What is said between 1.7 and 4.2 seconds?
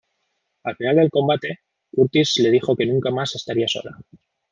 Curtis le dijo que nunca más estaría sola.